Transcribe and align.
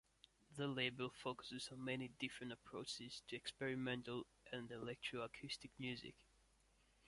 The 0.55 0.65
label 0.65 1.11
focuses 1.11 1.69
on 1.71 1.83
many 1.83 2.07
different 2.19 2.53
approaches 2.53 3.21
to 3.27 3.35
experimental 3.35 4.25
and 4.51 4.67
electroacoustic 4.71 5.69
music. 5.77 6.15